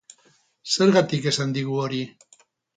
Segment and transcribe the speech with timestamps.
[0.77, 2.03] Zergatik esan digu hori?